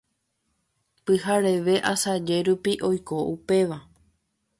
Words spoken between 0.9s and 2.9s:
Pyhareve asaje rupi